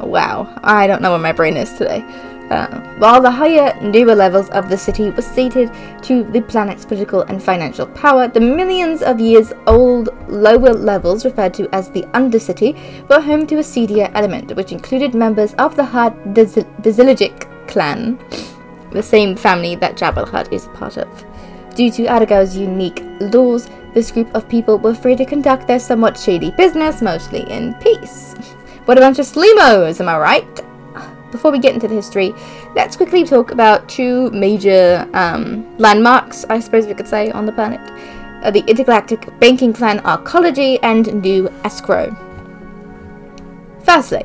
wow, 0.04 0.52
I 0.64 0.86
don't 0.86 1.00
know 1.00 1.10
where 1.10 1.20
my 1.20 1.32
brain 1.32 1.56
is 1.56 1.72
today. 1.74 2.04
Uh, 2.50 2.80
while 2.96 3.20
the 3.20 3.30
higher, 3.30 3.78
newer 3.82 4.14
levels 4.14 4.48
of 4.50 4.70
the 4.70 4.76
city 4.76 5.10
were 5.10 5.22
sated 5.22 5.70
to 6.02 6.24
the 6.24 6.40
planet's 6.40 6.86
political 6.86 7.22
and 7.22 7.42
financial 7.42 7.86
power, 7.88 8.26
the 8.26 8.40
millions 8.40 9.02
of 9.02 9.20
years 9.20 9.52
old 9.66 10.08
lower 10.28 10.72
levels, 10.72 11.24
referred 11.26 11.52
to 11.52 11.68
as 11.74 11.90
the 11.90 12.02
Undercity, 12.14 12.74
were 13.08 13.20
home 13.20 13.46
to 13.46 13.58
a 13.58 13.62
seedier 13.62 14.10
element, 14.14 14.56
which 14.56 14.72
included 14.72 15.14
members 15.14 15.52
of 15.54 15.76
the 15.76 15.84
Hutt 15.84 16.14
Desilijic 16.32 17.68
clan, 17.68 18.18
the 18.92 19.02
same 19.02 19.36
family 19.36 19.74
that 19.76 19.96
Jabba 19.96 20.24
the 20.24 20.30
Hutt 20.30 20.52
is 20.52 20.68
part 20.68 20.96
of. 20.96 21.24
Due 21.74 21.90
to 21.92 22.06
Aragao's 22.06 22.56
unique 22.56 23.04
laws, 23.20 23.68
this 23.92 24.10
group 24.10 24.34
of 24.34 24.48
people 24.48 24.78
were 24.78 24.94
free 24.94 25.16
to 25.16 25.24
conduct 25.24 25.68
their 25.68 25.78
somewhat 25.78 26.18
shady 26.18 26.50
business, 26.52 27.02
mostly 27.02 27.40
in 27.50 27.74
peace. 27.74 28.34
What 28.86 28.96
a 28.96 29.02
bunch 29.02 29.18
of 29.18 29.26
slemos, 29.26 30.00
am 30.00 30.08
I 30.08 30.18
right? 30.18 30.60
Before 31.30 31.50
we 31.50 31.58
get 31.58 31.74
into 31.74 31.88
the 31.88 31.94
history, 31.94 32.34
let's 32.74 32.96
quickly 32.96 33.24
talk 33.24 33.50
about 33.50 33.88
two 33.88 34.30
major 34.30 35.08
um, 35.14 35.76
landmarks, 35.78 36.44
I 36.48 36.60
suppose 36.60 36.86
we 36.86 36.94
could 36.94 37.08
say, 37.08 37.30
on 37.30 37.46
the 37.46 37.52
planet 37.52 37.80
uh, 38.42 38.50
the 38.50 38.64
Intergalactic 38.66 39.26
Banking 39.40 39.72
Clan 39.72 40.00
Arcology 40.00 40.78
and 40.82 41.22
New 41.22 41.48
Escrow. 41.64 42.14
Firstly, 43.84 44.24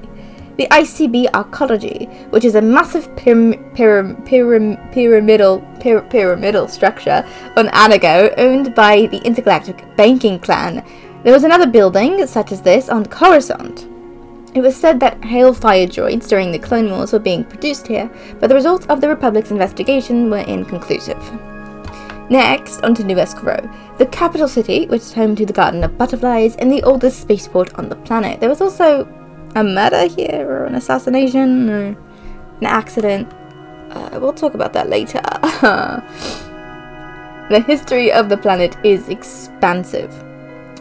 the 0.57 0.67
ICB 0.67 1.31
Arcology, 1.31 2.07
which 2.29 2.45
is 2.45 2.55
a 2.55 2.61
massive 2.61 3.07
pyram- 3.15 3.75
pyram- 3.75 4.27
pyram- 4.27 4.93
pyramidal, 4.93 5.61
pyr- 5.79 6.01
pyramidal 6.09 6.67
structure 6.67 7.25
on 7.57 7.67
Anago 7.69 8.33
owned 8.37 8.75
by 8.75 9.07
the 9.07 9.17
Intergalactic 9.19 9.83
Banking 9.95 10.39
Clan. 10.39 10.85
There 11.23 11.33
was 11.33 11.43
another 11.43 11.67
building, 11.67 12.25
such 12.27 12.51
as 12.51 12.61
this, 12.61 12.89
on 12.89 13.05
Coruscant. 13.05 13.87
It 14.55 14.61
was 14.61 14.75
said 14.75 14.99
that 14.99 15.19
Hailfire 15.21 15.87
droids 15.87 16.27
during 16.29 16.51
the 16.51 16.59
Clone 16.59 16.91
Wars 16.91 17.11
were 17.11 17.19
being 17.19 17.43
produced 17.43 17.87
here, 17.87 18.09
but 18.39 18.49
the 18.49 18.55
results 18.55 18.85
of 18.85 19.01
the 19.01 19.09
Republic's 19.09 19.49
investigation 19.49 20.29
were 20.29 20.37
inconclusive. 20.37 21.17
Next, 22.29 22.81
onto 22.83 23.03
New 23.03 23.17
Escrow, 23.17 23.67
the 23.97 24.05
capital 24.05 24.47
city, 24.47 24.85
which 24.85 25.01
is 25.01 25.13
home 25.13 25.35
to 25.35 25.45
the 25.45 25.53
Garden 25.53 25.83
of 25.83 25.97
Butterflies 25.97 26.55
and 26.57 26.71
the 26.71 26.83
oldest 26.83 27.19
spaceport 27.19 27.73
on 27.75 27.89
the 27.89 27.95
planet. 27.95 28.39
There 28.39 28.49
was 28.49 28.61
also 28.61 29.07
a 29.55 29.63
murder 29.63 30.05
here, 30.07 30.47
or 30.47 30.65
an 30.65 30.75
assassination, 30.75 31.69
or 31.69 31.97
an 32.59 32.65
accident. 32.65 33.31
uh, 33.91 34.19
we'll 34.21 34.33
talk 34.33 34.53
about 34.53 34.73
that 34.73 34.89
later. 34.89 35.21
the 37.49 37.63
history 37.65 38.11
of 38.11 38.29
the 38.29 38.37
planet 38.37 38.77
is 38.85 39.09
expansive, 39.09 40.13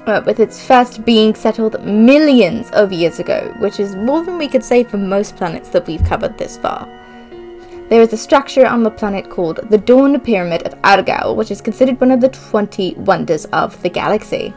uh, 0.06 0.23
with 0.26 0.40
its 0.40 0.64
first 0.64 1.04
being 1.04 1.35
settled 1.35 1.82
millions 1.85 2.71
of 2.71 2.92
years 2.92 3.18
ago, 3.18 3.54
which 3.59 3.78
is 3.80 3.94
more 3.97 4.25
than 4.25 4.38
we 4.38 4.49
could 4.49 4.64
say 4.64 4.85
for 4.85 4.97
most 4.97 5.37
planets 5.37 5.68
that 5.71 5.87
we've 5.87 6.04
covered 6.04 6.37
this 6.38 6.56
far. 6.56 6.88
There 7.88 8.00
is 8.00 8.12
a 8.12 8.16
structure 8.16 8.66
on 8.66 8.82
the 8.82 8.90
planet 8.90 9.28
called 9.28 9.68
the 9.68 9.78
Dawn 9.78 10.18
Pyramid 10.21 10.62
of 10.62 10.80
Aargau, 10.82 11.37
which 11.37 11.50
is 11.50 11.61
considered 11.61 12.00
one 12.00 12.11
of 12.11 12.21
the 12.21 12.30
20 12.30 12.94
wonders 12.94 13.44
of 13.47 13.80
the 13.82 13.90
galaxy. 13.90 14.54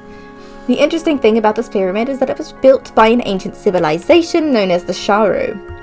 The 0.68 0.76
interesting 0.76 1.20
thing 1.20 1.38
about 1.38 1.56
this 1.56 1.70
pyramid 1.70 2.10
is 2.10 2.18
that 2.20 2.30
it 2.30 2.38
was 2.38 2.54
built 2.54 2.96
by 2.96 3.08
an 3.08 3.22
ancient 3.26 3.56
civilization 3.56 4.52
known 4.52 4.72
as 4.72 4.84
the 4.84 4.94
Sharu. 4.94 5.75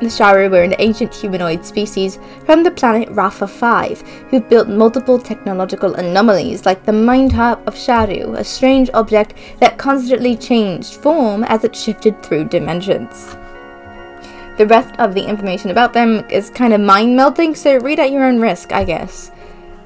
The 0.00 0.06
Sharu 0.06 0.48
were 0.48 0.62
an 0.62 0.76
ancient 0.78 1.12
humanoid 1.12 1.66
species 1.66 2.20
from 2.44 2.62
the 2.62 2.70
planet 2.70 3.08
Rafa 3.10 3.48
5 3.48 4.00
who 4.30 4.40
built 4.40 4.68
multiple 4.68 5.18
technological 5.18 5.94
anomalies 5.94 6.64
like 6.64 6.84
the 6.84 6.92
Mind 6.92 7.32
Harp 7.32 7.66
of 7.66 7.74
Sharu, 7.74 8.38
a 8.38 8.44
strange 8.44 8.90
object 8.94 9.34
that 9.58 9.76
constantly 9.76 10.36
changed 10.36 10.94
form 10.94 11.42
as 11.42 11.64
it 11.64 11.74
shifted 11.74 12.22
through 12.22 12.44
dimensions. 12.44 13.34
The 14.56 14.68
rest 14.68 14.94
of 15.00 15.14
the 15.14 15.26
information 15.26 15.70
about 15.70 15.94
them 15.94 16.24
is 16.30 16.48
kind 16.48 16.72
of 16.72 16.80
mind 16.80 17.16
melting, 17.16 17.56
so 17.56 17.78
read 17.78 17.98
at 17.98 18.12
your 18.12 18.24
own 18.24 18.38
risk, 18.38 18.72
I 18.72 18.84
guess. 18.84 19.32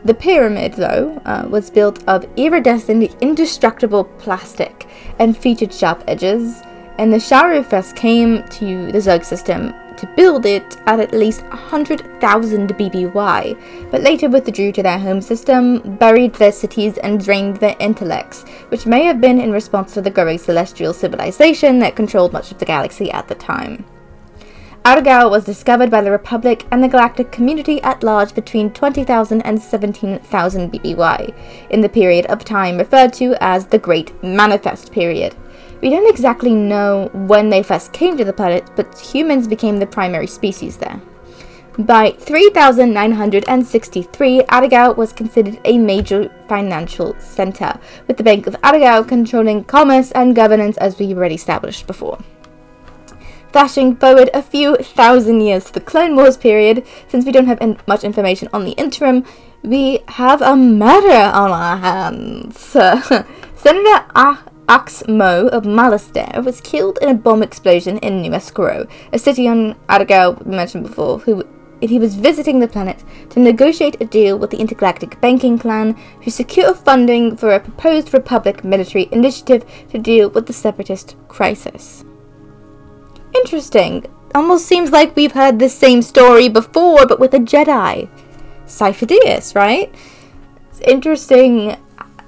The 0.05 0.15
pyramid, 0.15 0.75
though, 0.75 1.23
uh, 1.25 1.47
was 1.49 1.71
built 1.71 2.07
of 2.07 2.27
iridescent, 2.37 3.17
indestructible 3.23 4.05
plastic 4.05 4.87
and 5.19 5.35
featured 5.35 5.73
sharp 5.73 6.05
edges, 6.07 6.61
and 6.99 7.11
the 7.11 7.17
Sharu 7.17 7.65
first 7.65 7.97
came 7.97 8.47
to 8.49 8.93
the 8.93 9.01
Zug 9.01 9.25
system 9.25 9.73
to 10.03 10.09
build 10.17 10.45
it 10.47 10.77
at 10.87 10.99
at 10.99 11.13
least 11.13 11.43
100,000 11.43 12.69
BBY, 12.71 13.91
but 13.93 14.03
later 14.03 14.29
withdrew 14.29 14.73
to 14.73 14.83
their 14.83 14.99
home 14.99 15.21
system, 15.21 15.79
buried 15.97 16.35
their 16.35 16.51
cities, 16.51 16.99
and 16.99 17.25
drained 17.25 17.59
their 17.59 17.77
intellects, 17.79 18.43
which 18.71 18.85
may 18.85 19.05
have 19.05 19.21
been 19.21 19.41
in 19.41 19.53
response 19.53 19.95
to 19.95 20.03
the 20.03 20.11
growing 20.11 20.39
celestial 20.39 20.93
civilization 20.93 21.79
that 21.79 21.95
controlled 21.95 22.33
much 22.33 22.51
of 22.51 22.59
the 22.59 22.65
galaxy 22.65 23.13
at 23.13 23.29
the 23.29 23.37
time. 23.37 23.85
Aargau 24.85 25.31
was 25.31 25.45
discovered 25.45 25.93
by 25.93 26.01
the 26.01 26.11
Republic 26.11 26.67
and 26.73 26.83
the 26.83 26.89
galactic 26.89 27.31
community 27.31 27.81
at 27.83 28.03
large 28.03 28.35
between 28.35 28.73
20,000 28.73 29.41
and 29.43 29.63
17,000 29.63 30.73
BBY, 30.73 31.71
in 31.71 31.81
the 31.81 31.89
period 31.89 32.27
of 32.27 32.45
time 32.45 32.77
referred 32.77 33.13
to 33.13 33.37
as 33.41 33.67
the 33.67 33.79
Great 33.79 34.21
Manifest 34.25 34.91
Period. 34.91 35.37
We 35.83 35.91
don't 35.91 36.09
exactly 36.09 36.55
know 36.55 37.11
when 37.13 37.51
they 37.51 37.65
first 37.65 37.93
came 37.93 38.17
to 38.17 38.25
the 38.25 38.33
planet, 38.33 38.71
but 38.77 38.97
humans 38.97 39.49
became 39.49 39.79
the 39.79 39.87
primary 39.87 40.29
species 40.29 40.77
there. 40.77 41.01
By 41.77 42.13
3963, 42.13 44.43
Aargau 44.43 44.97
was 44.97 45.13
considered 45.13 45.59
a 45.65 45.77
major 45.79 46.31
financial 46.47 47.17
center, 47.19 47.77
with 48.07 48.17
the 48.17 48.23
Bank 48.23 48.47
of 48.47 48.55
Aargau 48.61 49.09
controlling 49.09 49.65
commerce 49.65 50.13
and 50.13 50.37
governance 50.37 50.77
as 50.77 51.01
we 51.01 51.13
already 51.15 51.35
established 51.35 51.89
before. 51.89 52.19
Flashing 53.51 53.97
forward 53.97 54.31
a 54.33 54.43
few 54.43 54.77
thousand 54.77 55.41
years 55.41 55.65
to 55.65 55.73
the 55.73 55.81
Clone 55.81 56.15
Wars 56.15 56.37
period, 56.37 56.87
since 57.09 57.25
we 57.25 57.33
don't 57.33 57.47
have 57.47 57.61
in- 57.61 57.79
much 57.89 58.05
information 58.05 58.49
on 58.53 58.65
the 58.65 58.73
interim, 58.73 59.25
we 59.65 60.01
have 60.09 60.43
a 60.43 60.55
murder 60.55 61.33
on 61.35 61.51
our 61.51 61.79
hands. 61.79 62.59
Senator 63.57 64.05
ah- 64.15 64.45
Ax 64.73 65.07
Moe 65.07 65.49
of 65.49 65.65
Malastare 65.65 66.43
was 66.43 66.63
killed 66.63 66.99
in 67.03 67.11
a 67.11 67.15
bomb 67.15 67.43
explosion 67.43 67.99
in 67.99 68.23
New 68.23 68.33
Escrow, 68.33 68.87
a 69.13 69.19
city 69.19 69.47
on 69.47 69.75
Aargau 69.91 70.43
we 70.47 70.57
mentioned 70.57 70.85
before, 70.85 71.19
who 71.19 71.47
he 71.83 71.99
was 71.99 72.15
visiting 72.15 72.59
the 72.59 72.67
planet 72.67 73.05
to 73.29 73.39
negotiate 73.39 74.01
a 74.01 74.07
deal 74.07 74.39
with 74.39 74.49
the 74.49 74.57
Intergalactic 74.57 75.21
Banking 75.21 75.59
Clan 75.59 75.95
to 76.23 76.31
secure 76.31 76.73
funding 76.73 77.37
for 77.37 77.53
a 77.53 77.61
proposed 77.61 78.15
Republic 78.15 78.65
military 78.65 79.11
initiative 79.13 79.63
to 79.91 79.99
deal 79.99 80.31
with 80.31 80.47
the 80.47 80.55
Separatist 80.55 81.17
crisis. 81.29 82.03
Interesting. 83.35 84.07
Almost 84.35 84.65
seems 84.65 84.91
like 84.91 85.15
we've 85.15 85.33
heard 85.33 85.59
the 85.59 85.69
same 85.69 86.01
story 86.01 86.49
before, 86.49 87.07
but 87.07 87.21
with 87.21 87.35
a 87.35 87.41
Jedi. 87.41 88.09
Sifo-Dyas, 88.67 89.55
right? 89.55 89.95
It's 90.71 90.81
interesting 90.81 91.77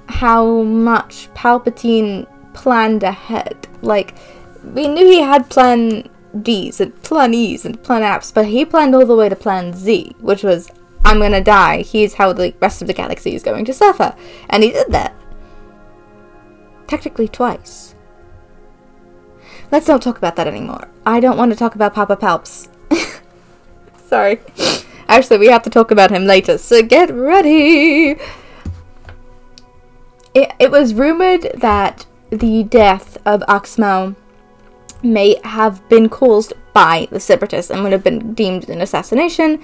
how 0.07 0.61
much 0.61 1.27
Palpatine 1.33 2.27
planned 2.55 3.03
ahead. 3.03 3.67
Like, 3.81 4.15
we 4.63 4.87
knew 4.87 5.05
he 5.05 5.21
had 5.21 5.49
plan 5.49 6.09
Ds 6.41 6.79
and 6.79 7.03
plan 7.03 7.33
Es 7.33 7.65
and 7.65 7.81
plan 7.83 8.01
Fs, 8.01 8.31
but 8.31 8.47
he 8.47 8.65
planned 8.65 8.95
all 8.95 9.05
the 9.05 9.15
way 9.15 9.29
to 9.29 9.35
plan 9.35 9.73
Z, 9.73 10.15
which 10.19 10.43
was, 10.43 10.71
I'm 11.03 11.19
gonna 11.19 11.43
die, 11.43 11.83
here's 11.83 12.15
how 12.15 12.33
the 12.33 12.53
rest 12.59 12.81
of 12.81 12.87
the 12.87 12.93
galaxy 12.93 13.35
is 13.35 13.43
going 13.43 13.65
to 13.65 13.73
suffer. 13.73 14.15
And 14.49 14.63
he 14.63 14.71
did 14.71 14.91
that. 14.91 15.13
Technically 16.87 17.27
twice. 17.27 17.95
Let's 19.71 19.87
not 19.87 20.01
talk 20.01 20.17
about 20.17 20.35
that 20.35 20.47
anymore. 20.47 20.87
I 21.05 21.19
don't 21.19 21.37
want 21.37 21.51
to 21.51 21.57
talk 21.57 21.75
about 21.75 21.93
Papa 21.93 22.15
Palps. 22.15 22.69
Sorry. 24.05 24.39
Actually, 25.07 25.39
we 25.39 25.47
have 25.47 25.63
to 25.63 25.69
talk 25.69 25.91
about 25.91 26.11
him 26.11 26.25
later, 26.25 26.57
so 26.57 26.81
get 26.81 27.13
ready! 27.13 28.17
It, 30.33 30.51
it 30.59 30.71
was 30.71 30.93
rumored 30.93 31.51
that 31.55 32.05
the 32.39 32.63
death 32.63 33.17
of 33.25 33.43
Ax-Moe 33.47 34.15
may 35.03 35.39
have 35.43 35.87
been 35.89 36.09
caused 36.09 36.53
by 36.73 37.07
the 37.11 37.19
Separatists 37.19 37.71
and 37.71 37.83
would 37.83 37.91
have 37.91 38.03
been 38.03 38.33
deemed 38.33 38.69
an 38.69 38.81
assassination, 38.81 39.61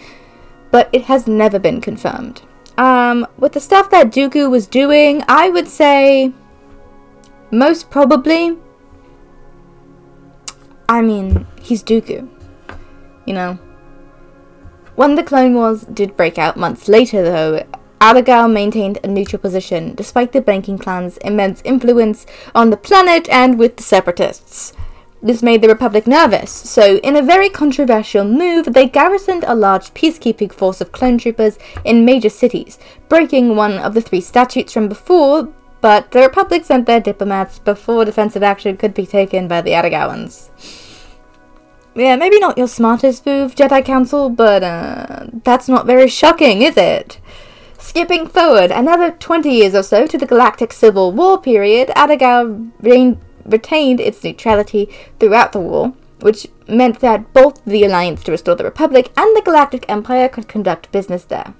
but 0.71 0.89
it 0.91 1.03
has 1.03 1.27
never 1.27 1.59
been 1.59 1.81
confirmed. 1.81 2.41
Um, 2.77 3.27
with 3.37 3.53
the 3.53 3.59
stuff 3.59 3.89
that 3.91 4.11
Dooku 4.11 4.49
was 4.49 4.67
doing, 4.67 5.23
I 5.27 5.49
would 5.49 5.67
say 5.67 6.33
most 7.51 7.89
probably 7.89 8.57
I 10.91 11.01
mean, 11.01 11.47
he's 11.61 11.81
Dooku. 11.81 12.27
You 13.25 13.33
know? 13.33 13.53
When 14.95 15.15
the 15.15 15.23
Clone 15.23 15.53
Wars 15.53 15.83
did 15.85 16.17
break 16.17 16.37
out 16.37 16.57
months 16.57 16.89
later, 16.89 17.23
though, 17.23 17.65
Aargau 18.01 18.51
maintained 18.51 18.97
a 19.03 19.07
neutral 19.07 19.39
position 19.39 19.93
despite 19.93 20.31
the 20.31 20.41
Banking 20.41 20.77
Clan's 20.79 21.17
immense 21.17 21.61
influence 21.63 22.25
on 22.55 22.71
the 22.71 22.77
planet 22.77 23.29
and 23.29 23.59
with 23.59 23.77
the 23.77 23.83
Separatists. 23.83 24.73
This 25.21 25.43
made 25.43 25.61
the 25.61 25.67
Republic 25.67 26.07
nervous, 26.07 26.49
so, 26.49 26.97
in 26.97 27.15
a 27.15 27.21
very 27.21 27.47
controversial 27.47 28.23
move, 28.25 28.73
they 28.73 28.87
garrisoned 28.87 29.43
a 29.45 29.53
large 29.53 29.93
peacekeeping 29.93 30.51
force 30.51 30.81
of 30.81 30.91
clone 30.91 31.19
troopers 31.19 31.59
in 31.85 32.03
major 32.03 32.29
cities, 32.29 32.79
breaking 33.07 33.55
one 33.55 33.77
of 33.77 33.93
the 33.93 34.01
three 34.01 34.21
statutes 34.21 34.73
from 34.73 34.89
before 34.89 35.49
but 35.81 36.11
the 36.11 36.21
Republic 36.21 36.63
sent 36.63 36.85
their 36.85 36.99
diplomats 36.99 37.59
before 37.59 38.05
defensive 38.05 38.43
action 38.43 38.77
could 38.77 38.93
be 38.93 39.05
taken 39.05 39.47
by 39.47 39.61
the 39.61 39.71
Argaoans. 39.71 40.49
Yeah, 41.95 42.15
maybe 42.15 42.39
not 42.39 42.57
your 42.57 42.67
smartest 42.67 43.25
move, 43.25 43.55
Jedi 43.55 43.83
Council, 43.83 44.29
but 44.29 44.63
uh, 44.63 45.25
that's 45.43 45.67
not 45.67 45.87
very 45.87 46.07
shocking, 46.07 46.61
is 46.61 46.77
it? 46.77 47.19
Skipping 47.81 48.27
forward 48.27 48.69
another 48.69 49.09
20 49.09 49.49
years 49.49 49.73
or 49.73 49.81
so 49.81 50.05
to 50.05 50.15
the 50.15 50.27
Galactic 50.27 50.71
Civil 50.71 51.11
War 51.11 51.41
period, 51.41 51.89
Aargau 51.89 52.71
re- 52.79 53.17
retained 53.43 53.99
its 53.99 54.23
neutrality 54.23 54.87
throughout 55.19 55.51
the 55.51 55.59
war, 55.59 55.93
which 56.19 56.47
meant 56.67 56.99
that 56.99 57.33
both 57.33 57.59
the 57.65 57.83
Alliance 57.83 58.23
to 58.23 58.31
restore 58.31 58.53
the 58.53 58.63
Republic 58.63 59.11
and 59.17 59.35
the 59.35 59.41
Galactic 59.41 59.89
Empire 59.89 60.29
could 60.29 60.47
conduct 60.47 60.91
business 60.91 61.23
there. 61.23 61.55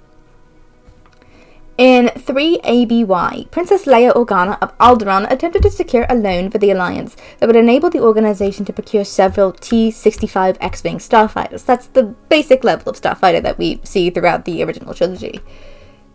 In 1.76 2.10
3 2.10 2.60
ABY, 2.62 3.48
Princess 3.50 3.86
Leia 3.86 4.14
Organa 4.14 4.58
of 4.62 4.78
Alderaan 4.78 5.28
attempted 5.28 5.62
to 5.62 5.70
secure 5.70 6.06
a 6.08 6.14
loan 6.14 6.50
for 6.50 6.58
the 6.58 6.70
Alliance 6.70 7.16
that 7.40 7.48
would 7.48 7.56
enable 7.56 7.90
the 7.90 8.00
organization 8.00 8.64
to 8.66 8.72
procure 8.72 9.04
several 9.04 9.50
T 9.50 9.90
65 9.90 10.56
X 10.60 10.84
Wing 10.84 10.98
starfighters. 10.98 11.64
That's 11.64 11.88
the 11.88 12.14
basic 12.28 12.62
level 12.62 12.90
of 12.90 13.00
starfighter 13.00 13.42
that 13.42 13.58
we 13.58 13.80
see 13.82 14.08
throughout 14.08 14.44
the 14.44 14.62
original 14.62 14.94
trilogy. 14.94 15.40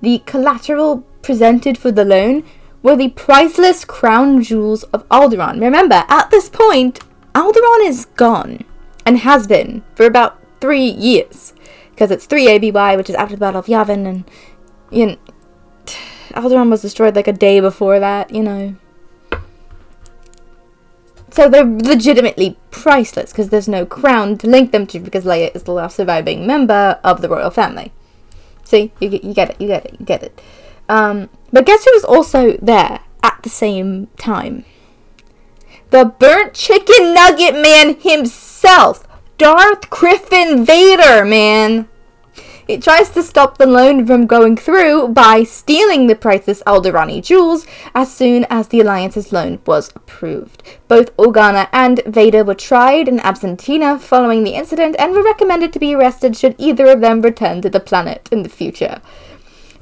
The 0.02 0.20
collateral 0.26 1.04
presented 1.22 1.78
for 1.78 1.92
the 1.92 2.06
loan 2.06 2.44
were 2.84 2.96
the 2.96 3.10
priceless 3.10 3.84
crown 3.84 4.42
jewels 4.44 4.84
of 4.84 5.08
Alderaan. 5.10 5.60
Remember, 5.60 6.06
at 6.08 6.30
this 6.30 6.50
point, 6.50 7.00
Alderaan 7.34 7.88
is 7.88 8.06
gone 8.06 8.64
and 9.06 9.20
has 9.20 9.48
been 9.48 9.84
for 9.96 10.06
about 10.06 10.40
three 10.62 10.86
years 10.88 11.54
because 11.92 12.12
it's 12.12 12.26
3 12.26 12.48
ABY, 12.48 12.96
which 12.96 13.10
is 13.10 13.16
after 13.16 13.36
the 13.36 13.40
Battle 13.40 13.60
of 13.60 13.66
Yavin, 13.66 14.06
and 14.06 14.30
you 14.92 15.06
know, 15.06 15.18
Alderaan 16.34 16.70
was 16.70 16.84
destroyed 16.84 17.16
like 17.16 17.28
a 17.28 17.34
day 17.34 17.60
before 17.60 18.00
that, 18.00 18.32
you 18.32 18.44
know. 18.44 18.76
So 21.32 21.50
they're 21.50 21.66
legitimately 21.66 22.58
priceless 22.72 23.32
because 23.32 23.50
there's 23.50 23.68
no 23.68 23.86
crown 23.86 24.38
to 24.40 24.48
link 24.48 24.72
them 24.72 24.88
to 24.88 25.00
because 25.00 25.26
Leia 25.26 25.54
is 25.56 25.64
the 25.64 25.72
last 25.72 25.96
surviving 25.96 26.48
member 26.48 27.00
of 27.04 27.22
the 27.22 27.30
royal 27.30 27.50
family. 27.50 27.92
See, 28.68 28.92
you 29.00 29.08
get, 29.08 29.24
you 29.24 29.34
get 29.34 29.50
it, 29.52 29.62
you 29.62 29.68
get 29.68 29.86
it, 29.86 29.96
you 29.98 30.06
get 30.06 30.24
it. 30.24 30.42
Um, 30.90 31.30
but 31.54 31.66
guess 31.66 31.86
who 31.86 31.92
was 31.94 32.04
also 32.04 32.58
there 32.62 33.00
at 33.24 33.40
the 33.42 33.50
same 33.50 34.08
time? 34.18 34.66
The 35.92 36.04
burnt 36.04 36.54
chicken 36.54 37.14
nugget 37.14 37.54
man 37.54 37.96
himself, 37.98 39.08
Darth 39.38 39.90
Griffin 39.90 40.66
Vader, 40.66 41.24
man. 41.24 41.88
It 42.68 42.84
tries 42.84 43.10
to 43.12 43.24
stop 43.24 43.58
the 43.58 43.66
loan 43.66 44.06
from 44.06 44.26
going 44.26 44.58
through 44.58 45.08
by 45.10 45.44
stealing 45.44 46.08
the 46.08 46.16
priceless 46.16 46.62
Alderani 46.68 47.24
jewels 47.24 47.66
as 47.96 48.14
soon 48.14 48.46
as 48.50 48.68
the 48.68 48.82
Alliance's 48.82 49.32
loan 49.32 49.60
was 49.66 49.90
approved. 49.96 50.64
Both 50.90 51.16
Organa 51.16 51.70
and 51.72 52.02
Vader 52.06 52.44
were 52.44 52.56
tried 52.56 53.08
in 53.08 53.20
absentia 53.20 54.02
following 54.02 54.44
the 54.44 54.56
incident 54.56 54.98
and 55.00 55.14
were 55.14 55.24
recommended 55.24 55.72
to 55.74 55.80
be 55.80 55.96
arrested 55.96 56.36
should 56.36 56.56
either 56.58 56.88
of 56.88 57.00
them 57.00 57.22
return 57.22 57.62
to 57.62 57.70
the 57.70 57.80
planet 57.80 58.28
in 58.34 58.44
the 58.44 58.50
future. 58.50 59.02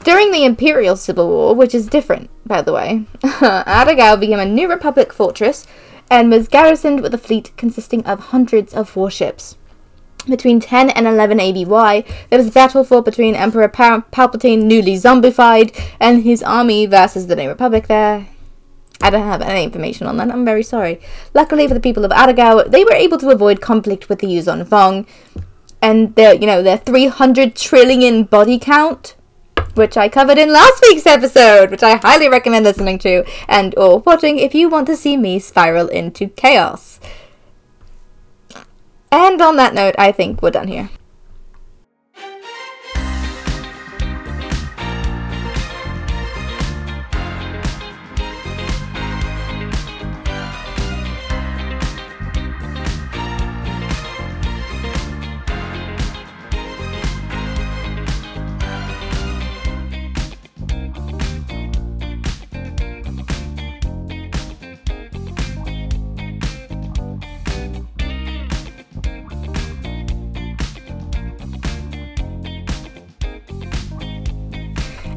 During 0.04 0.32
the 0.32 0.46
Imperial 0.46 0.96
Civil 0.96 1.28
War, 1.28 1.56
which 1.56 1.74
is 1.74 1.88
different, 1.88 2.30
by 2.46 2.62
the 2.62 2.74
way, 2.74 3.06
Ardagau 3.24 4.20
became 4.20 4.38
a 4.38 4.46
New 4.46 4.70
Republic 4.70 5.12
fortress 5.12 5.66
and 6.12 6.30
was 6.30 6.48
garrisoned 6.48 7.02
with 7.02 7.16
a 7.16 7.18
fleet 7.18 7.52
consisting 7.58 8.06
of 8.06 8.30
hundreds 8.30 8.76
of 8.76 8.96
warships. 8.96 9.58
Between 10.28 10.60
10 10.60 10.90
and 10.90 11.08
11 11.08 11.40
ABY, 11.40 12.06
there 12.30 12.40
was 12.40 12.48
a 12.48 12.52
battle 12.52 12.84
fought 12.84 13.06
between 13.06 13.36
Emperor 13.36 13.68
Pal- 13.68 14.02
Palpatine, 14.12 14.64
newly 14.64 14.96
zombified, 14.96 15.80
and 16.00 16.24
his 16.24 16.42
army 16.42 16.88
versus 16.88 17.28
the 17.28 17.36
New 17.36 17.48
Republic 17.48 17.88
there. 17.88 18.28
I 19.02 19.10
don't 19.12 19.28
have 19.28 19.42
any 19.42 19.64
information 19.64 20.08
on 20.08 20.18
that, 20.18 20.32
I'm 20.32 20.46
very 20.46 20.64
sorry. 20.64 21.00
Luckily 21.34 21.68
for 21.68 21.76
the 21.76 21.80
people 21.80 22.06
of 22.06 22.12
Ardagau, 22.12 22.72
they 22.72 22.84
were 22.84 22.94
able 22.94 23.20
to 23.20 23.30
avoid 23.30 23.62
conflict 23.62 24.10
with 24.10 24.20
the 24.20 24.28
Yuuzhan 24.28 24.66
Vong, 24.66 25.06
and 25.82 26.16
their, 26.16 26.34
you 26.34 26.48
know, 26.48 26.64
their 26.64 26.78
300 26.78 27.56
trillion 27.56 28.24
body 28.24 28.58
count 28.58 29.16
which 29.76 29.98
I 29.98 30.08
covered 30.08 30.38
in 30.38 30.52
last 30.52 30.82
week's 30.82 31.06
episode, 31.06 31.70
which 31.70 31.84
I 31.84 31.98
highly 31.98 32.30
recommend 32.30 32.64
listening 32.64 32.98
to 33.00 33.26
and 33.48 33.76
or 33.78 34.00
watching 34.00 34.40
if 34.40 34.56
you 34.56 34.70
want 34.70 34.88
to 34.88 34.96
see 34.96 35.18
me 35.18 35.38
spiral 35.38 35.90
into 35.90 36.28
chaos. 36.30 37.00
And 39.16 39.42
on 39.42 39.56
that 39.56 39.74
note, 39.74 39.96
I 39.98 40.12
think 40.12 40.42
we're 40.42 40.52
done 40.52 40.68
here. 40.68 40.90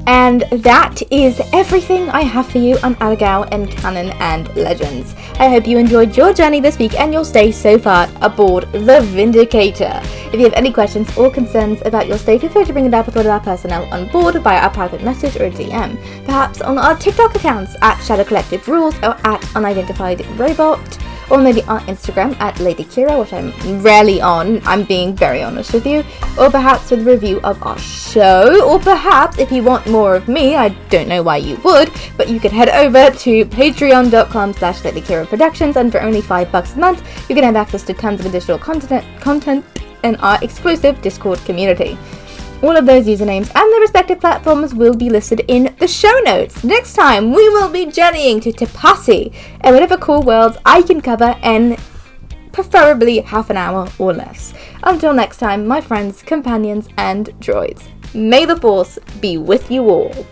And 0.08 0.40
that 0.64 1.02
is 1.12 1.38
everything 1.52 2.08
I 2.08 2.22
have 2.22 2.48
for 2.48 2.56
you 2.56 2.78
on 2.82 2.94
Ardagau 2.94 3.46
and 3.52 3.70
Canon 3.70 4.08
and 4.20 4.48
Legends. 4.56 5.14
I 5.34 5.50
hope 5.50 5.66
you 5.66 5.76
enjoyed 5.76 6.16
your 6.16 6.32
journey 6.32 6.60
this 6.60 6.78
week 6.78 6.98
and 6.98 7.12
you'll 7.12 7.26
stay 7.26 7.52
so 7.52 7.78
far 7.78 8.08
aboard 8.22 8.72
the 8.72 9.02
Vindicator. 9.02 10.00
If 10.32 10.36
you 10.36 10.44
have 10.44 10.54
any 10.54 10.72
questions 10.72 11.14
or 11.18 11.30
concerns 11.30 11.82
about 11.84 12.06
your 12.06 12.16
stay, 12.16 12.38
feel 12.38 12.48
free 12.48 12.64
to 12.64 12.72
bring 12.72 12.86
it 12.86 12.94
up 12.94 13.04
with 13.04 13.16
one 13.16 13.26
of 13.26 13.32
our 13.32 13.40
personnel 13.40 13.84
on 13.92 14.08
board 14.08 14.36
via 14.36 14.66
a 14.66 14.70
private 14.70 15.02
message 15.02 15.36
or 15.36 15.44
a 15.44 15.50
DM. 15.50 16.02
Perhaps 16.24 16.62
on 16.62 16.78
our 16.78 16.96
TikTok 16.96 17.34
accounts 17.34 17.76
at 17.82 18.02
Shadow 18.02 18.24
Collective 18.24 18.66
Rules 18.66 18.96
or 19.00 19.14
at 19.26 19.44
Unidentified 19.54 20.24
Robot 20.38 20.98
or 21.30 21.38
maybe 21.38 21.62
on 21.64 21.80
Instagram 21.86 22.38
at 22.40 22.58
Lady 22.60 22.84
Qi'ra, 22.84 23.18
which 23.20 23.32
I'm 23.32 23.52
rarely 23.82 24.20
on, 24.20 24.60
I'm 24.66 24.84
being 24.84 25.14
very 25.14 25.42
honest 25.42 25.72
with 25.72 25.86
you, 25.86 26.04
or 26.38 26.50
perhaps 26.50 26.90
with 26.90 27.00
a 27.00 27.04
review 27.04 27.40
of 27.44 27.62
our 27.62 27.78
show, 27.78 28.64
or 28.68 28.78
perhaps 28.78 29.38
if 29.38 29.52
you 29.52 29.62
want 29.62 29.86
more 29.86 30.14
of 30.14 30.28
me, 30.28 30.56
I 30.56 30.68
don't 30.90 31.08
know 31.08 31.22
why 31.22 31.38
you 31.38 31.56
would, 31.64 31.90
but 32.16 32.28
you 32.28 32.40
can 32.40 32.50
head 32.50 32.68
over 32.68 33.10
to 33.10 33.44
patreon.com 33.46 34.52
slash 34.54 34.84
Lady 34.84 35.00
Qi'ra 35.00 35.26
Productions, 35.26 35.76
and 35.76 35.92
for 35.92 36.00
only 36.00 36.20
five 36.20 36.50
bucks 36.50 36.74
a 36.74 36.78
month, 36.78 37.02
you 37.28 37.34
can 37.34 37.44
have 37.44 37.56
access 37.56 37.82
to 37.84 37.94
tons 37.94 38.20
of 38.20 38.26
additional 38.26 38.58
content, 38.58 39.04
content 39.20 39.64
in 40.04 40.16
our 40.16 40.38
exclusive 40.42 41.00
Discord 41.02 41.38
community. 41.40 41.98
All 42.60 42.76
of 42.76 42.86
those 42.86 43.06
usernames 43.06 43.54
and 43.54 43.72
their 43.72 43.80
respective 43.80 44.18
platforms 44.18 44.74
will 44.74 44.94
be 44.94 45.10
listed 45.10 45.44
in 45.46 45.74
the 45.78 45.86
show 45.86 46.18
notes. 46.24 46.64
Next 46.64 46.94
time, 46.94 47.32
we 47.32 47.48
will 47.48 47.68
be 47.68 47.86
journeying 47.86 48.40
to 48.40 48.52
Tepasi 48.52 49.32
and 49.60 49.74
whatever 49.74 49.96
cool 49.96 50.22
worlds 50.22 50.58
I 50.66 50.82
can 50.82 51.00
cover 51.00 51.36
in 51.44 51.76
preferably 52.50 53.20
half 53.20 53.50
an 53.50 53.56
hour 53.56 53.88
or 54.00 54.12
less. 54.12 54.54
Until 54.82 55.14
next 55.14 55.36
time, 55.36 55.68
my 55.68 55.80
friends, 55.80 56.22
companions, 56.22 56.88
and 56.96 57.26
droids, 57.38 57.86
may 58.12 58.44
the 58.44 58.56
Force 58.56 58.98
be 59.20 59.38
with 59.38 59.70
you 59.70 59.88
all. 59.88 60.26